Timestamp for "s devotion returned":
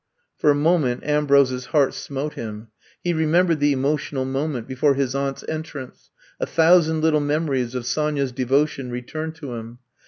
8.25-9.35